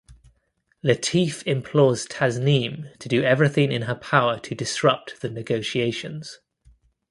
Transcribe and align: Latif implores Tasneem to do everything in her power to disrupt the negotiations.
Latif 0.83 1.43
implores 1.43 2.07
Tasneem 2.07 2.91
to 2.97 3.07
do 3.07 3.21
everything 3.21 3.71
in 3.71 3.83
her 3.83 3.93
power 3.93 4.39
to 4.39 4.55
disrupt 4.55 5.21
the 5.21 5.29
negotiations. 5.29 6.39